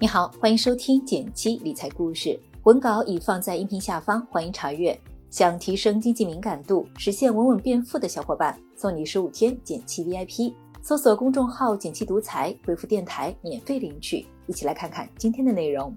[0.00, 4.96] 你好，欢迎收听简七理财故事，文稿已放在音频下方，欢迎查阅。
[5.28, 10.54] 想提升经济敏感度，实现稳稳变富的小伙伴，送你十五天简七 VIP。
[10.82, 14.24] 搜索公众号“简七独裁，回复“电台”免费领取。
[14.46, 15.92] 一起来看看今天的内容。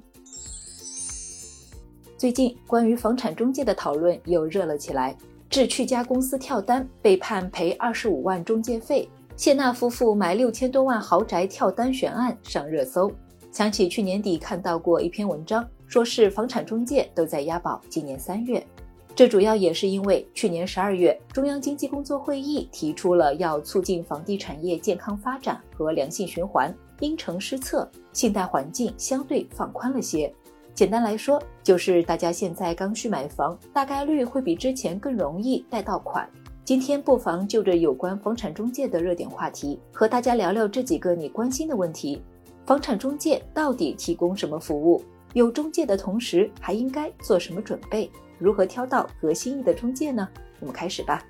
[2.17, 5.15] 最近关于房产中介的讨论又热了起来，
[5.47, 9.07] 智趣家公司跳单被判赔二十五万中介费，
[9.37, 13.11] 谢娜夫妇买六千多万豪宅跳单悬案上热搜。
[13.51, 18.65] 想起去年底看到过一篇文章，说是房产中介都在押宝今年三月。
[19.13, 30.33] 这主要也是因为去年十二月，中央经济工作会议提出了要促进房地产业健康发展和良性循环，因城施策，信贷环境相对放宽了些。
[30.73, 36.27] 简单来说，就是大家现在刚需买房，大概率会比之前更容易贷到款。
[36.63, 42.21] 今天不妨就着有关房产中介的热点话题，和大家聊聊这几个你关心的问题。
[42.65, 45.03] 房产中介到底提供什么服务？
[45.33, 48.09] 有中介的同时，还应该做什么准备？
[48.37, 50.27] 如何挑到合心意的中介呢？
[50.59, 51.23] 我们开始吧。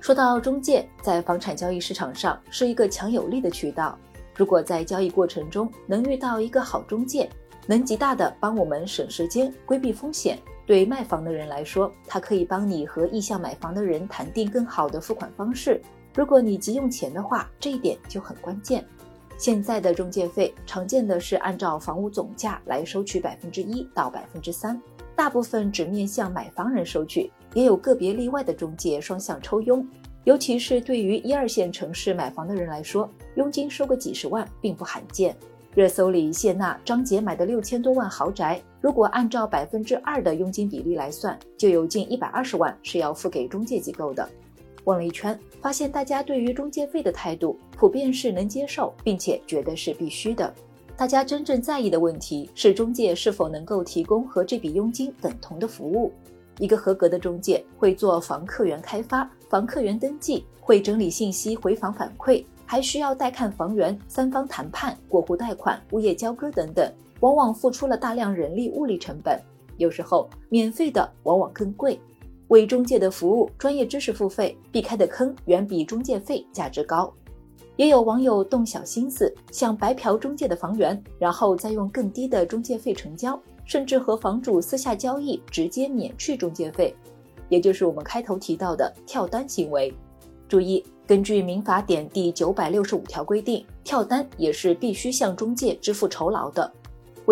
[0.00, 3.98] 说到中介，在房产交易市场上是一个强有力的渠道。
[4.34, 7.28] 如果在交易过程中能遇到一个好中介，
[7.66, 10.38] 能极大的帮我们省时间、规避风险。
[10.64, 15.80] 对卖房的人来说，他可以帮你和意向买房的人谈定更好的付款方式。
[16.14, 18.84] 如果你急用钱的话，这一点就很关键。
[19.42, 24.80] 现在的中介费常见的是按照房屋总价来收取百分之一到百分之三，
[25.16, 29.84] 大部分只面向买房人收取，也有个别例外的中介双向抽佣。
[30.22, 35.36] 尤其是对于一二线城市买房的人来说，佣金收个几十万并不罕见。
[35.74, 44.30] 热搜里谢娜、张杰买的六千多万豪宅，如果按照百分之二的佣金比例来算，就有近一百二十万是要付给中介机构的。
[44.84, 50.52] 问了一圈，发现大家对于中介费的态度普遍是能接受，并且觉得是必须的。
[50.96, 56.12] 大家真正在意的问题是中介是否能够提供和这笔佣金等同的服务。
[56.58, 69.40] 一个合格的中介会做房客源开发、房客源登记，会整理信息、回访反馈，还需要带看房源、三方谈判、过户贷款、物业交割等等，往往付出了大量人力物力成本。
[69.78, 71.98] 有时候免费的往往更贵。
[72.52, 77.10] 为中介的服务、专业知识付费，避开的坑远比中介费价值高。
[77.76, 86.94] 也有网友动小心思，想白嫖中介的房源，然后再用更低的中介费成交，甚至和房主私下交易，直接免去中介费，
[87.48, 89.90] 也就是我们开头提到的跳单行为。
[90.46, 96.70] 注意，根据民法典第九百六十五条规定，跳单也是必须向中介支付酬劳的。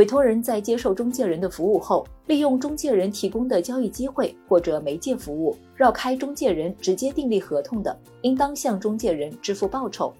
[0.00, 10.10] 委托人在接受中介人的服务后，利用中介人提供的交易机会或者媒介服务，绕开中介人直接订立合同的，应当向中介人支付报酬。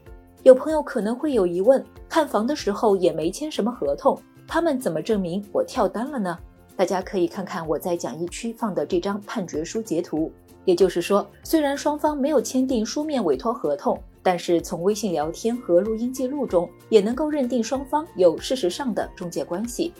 [0.42, 6.38] 有朋友可能会有疑问：看房的时候也没签什么合同，他们怎么证明我跳单了呢？
[6.76, 10.30] 大家可以看看我在讲义区放的这张判决书截图。
[10.66, 13.98] 也就是说，虽然双方没有签订书面委托合同。
[14.22, 19.92] 但是从微信聊天和录音记录中，也能够认定双方有事实上的中介关系。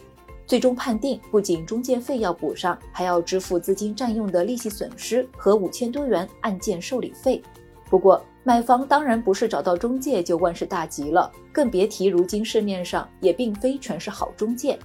[0.45, 7.41] 最终判定，不仅中介费要补上，还要支付资金占用的利息损失和五千多元案件受理费。
[7.89, 14.77] 不过，买房当然不是找到中介就万事大吉了，更别提如今市面上也并非全是好中介。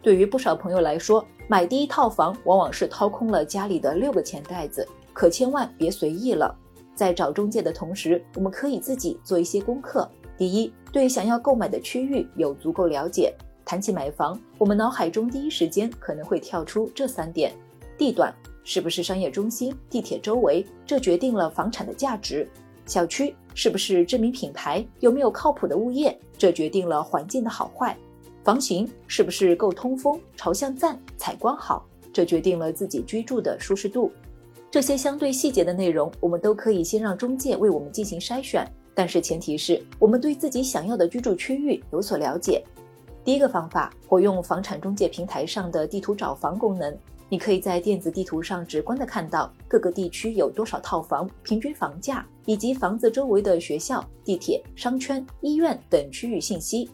[0.00, 6.56] 对于不少朋友来说，买第一套房往往是掏空了家里的六个钱袋子，可千万别随意了。
[7.00, 10.06] 在找中介的同时，我们可以自己做一些功课。
[10.36, 13.34] 第一，对想要购买的区域有足够了解。
[13.64, 17.54] 谈起买房，我们脑海中第一时间可能会跳出这三点：
[17.96, 18.30] 地段
[18.64, 22.46] 是不是商业中心、地铁周围，这决定了房产的价值；
[22.84, 27.96] 小区是不是知名品牌，有没有靠谱的物业，这决定了环境的好坏；
[28.44, 34.12] 房型是不是够通风、朝向赞、采光好，这决定了自己居住的舒适度。
[34.70, 38.64] 这些相对细节的内容，我们都可以先让中介为我们进行筛选，
[38.94, 42.64] 但是前提是我们对自己想要的居住区域有所了解。
[43.24, 46.96] 第一个方法，活用房产中介平台上的地图找房功能，
[47.28, 56.88] 你可以在电子地图上直观的看到各个地区有多少套房、平均房价以及房子周围的学校、地铁、商圈、医院等区域信息。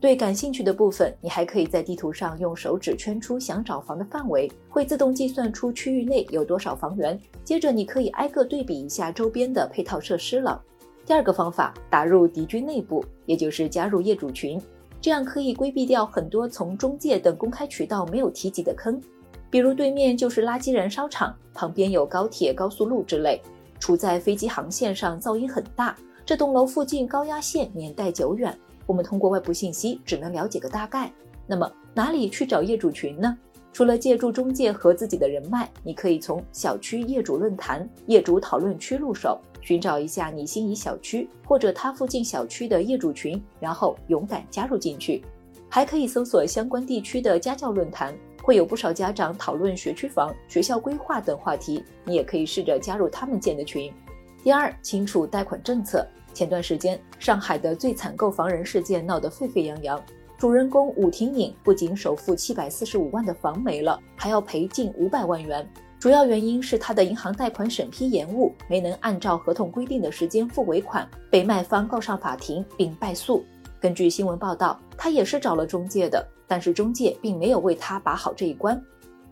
[0.00, 7.18] 对感兴趣的部分，你还可以在地图上用手指圈出想找房的范围，会自动计算出区域内有多少房源。
[7.42, 10.62] 接着，你可以挨个对比一下周边的配套设施了。
[11.04, 14.60] 第二个方法，打入敌军内部，也就是加入业主群，
[15.00, 19.00] 这样可以规避掉很多从中介等公开渠道没有提及的坑，
[19.50, 23.42] 比如对面就是垃圾燃烧厂，旁边有高铁、高速路之类，
[23.80, 25.96] 处在飞机航线上，噪音很大。
[26.24, 28.56] 这栋楼附近高压线年代久远。
[28.88, 31.12] 我们通过外部信息只能了解个大概，
[31.46, 33.36] 那么哪里去找业主群呢？
[33.70, 45.22] 除了借助中介和自己的人脉，你可以从小区业主论坛、业主讨论区入手，寻找一下你心仪小区或者它附近小区的业主群，然后勇敢加入进去。
[45.68, 53.92] 还可以搜索相关地区的家教论坛，会有不少家长讨论学区房、学校规划等话题，你也可以试着加入他们建的群。
[54.42, 56.04] 第二，清楚贷款政策。
[56.38, 60.00] 前段时间，上海的最惨购房人事件闹得沸沸扬扬。
[60.36, 65.68] 主人公武廷颖不仅首付七百四十五万的房没了，还要赔近五百万元。
[65.98, 73.44] 主要原因是他的银行贷款审批延误，没能按照合同规定的时间付尾款，被卖方告上法庭并败诉。
[73.80, 78.80] 根据新闻报道，他也是找了中介的，但是中介并没有为他把好这一关。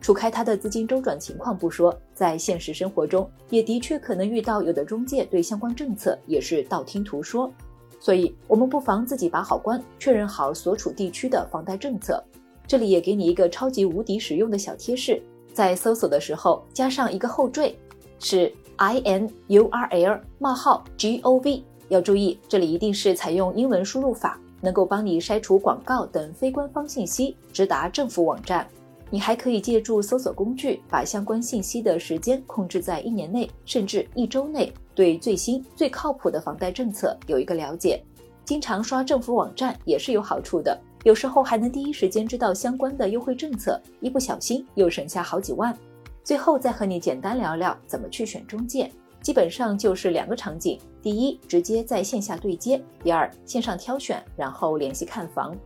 [0.06, 7.52] 除开他的资金周转情况不说，在现实生活中也的确可能遇到有的中介对相关政策也是道听途说。
[7.98, 12.22] 所以，我们不妨自己把好关，确认好所处地区的房贷政策。
[12.68, 15.20] 这里也给你一个超级无敌实用的小贴士，
[15.52, 17.76] 在搜索的时候加上一个后缀，
[18.20, 21.64] 是 i n u r l 冒号 g o v。
[21.88, 28.64] 要注意，这里一定是采用英文输入法，能够帮你筛除广告等非官方信息，直达政府网站。
[29.10, 38.02] 你还可以借助搜索工具，把相关信息的时间控制在一年内，甚至一周内，对最新最靠谱的房贷政策有一个了解。
[38.44, 45.76] 经常刷政府网站也是有好处的，有时候还能第一时间知道相关的优惠政策，一不小心又省下好几万。
[46.24, 55.56] 最后再和你简单聊聊怎么去选中介，基本上就是两个场景：第一，直接在线下对接；第二，线上挑选，然后联系看房。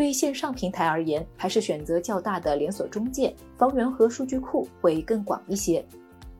[0.00, 5.84] 对于线上平台而言，还是选择较大的连锁中介，房源和数据库会更广一些。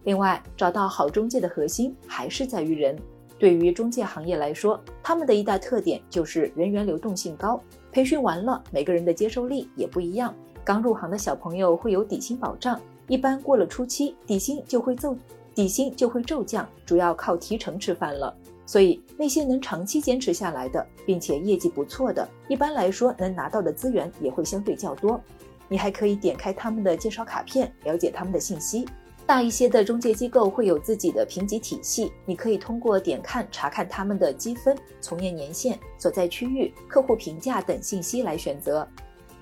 [0.05, 2.97] 另外，找到好中介的核心还是在于人。
[3.39, 7.61] 对于中介行业来说，他们的一大特点就是人员流动性高。
[7.93, 10.35] 培训完了，每个人的接受力也不一样。
[10.65, 15.15] 刚入行的小朋友会有底薪保障，一般过了初期，底薪就会骤
[15.55, 18.35] 底薪就会骤降，主要靠提成吃饭了。
[18.71, 25.21] 所以，那些能长期坚持下来的，并且业绩不错的，一般来说能拿到的资源也会相对较多。
[25.69, 28.87] 你还可以点开他们的介绍卡片，了解他们的信息。
[29.27, 38.87] 大一些的中介机构会有自己的评级体系，你可以通过点看查看他们的积分、从业年限、所在区域、客户评价等信息来选择。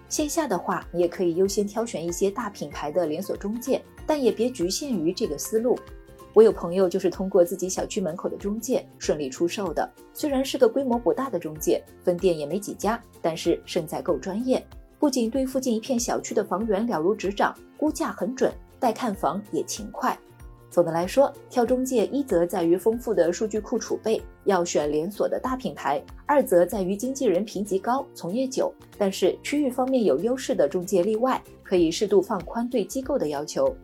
[0.08, 5.78] 线下的话，你也可以优先挑选一些大品牌的连锁中介，但也别局限于这个思路。
[6.34, 14.64] 我有朋友就是通过自己小区门口的中介顺利出售的，虽然是个规模不大的中介，分店也没几家，但是胜在够专业，
[14.98, 20.16] 不仅对附近一片小区的房源了如指掌，估价很准，带看房也勤快。
[20.70, 33.74] 总的来说，挑中介一则在于丰富的数据库储备，要选连锁的大品牌；二则在于经纪人评级高、从业久，但是区域方面有优势的中介例外，可以适度放宽对机构的要求。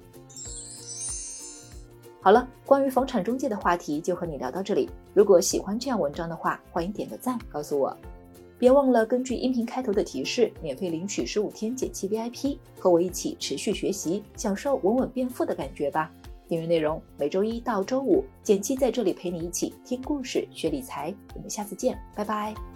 [2.24, 4.88] 好了，关于房产中介的话题就和你聊到这里。
[5.12, 7.94] 如果喜欢这样文章的话，欢迎点个赞，告诉我。
[8.58, 16.10] 别忘了根据音频开头的提示，免费领取十五天减七 VIP，和我一起持续学习，享受稳稳变富的感觉吧。
[16.48, 21.14] 订阅内容每周一到周五，减七在这里陪你一起听故事、学理财。
[21.34, 22.73] 我们下次见，拜拜。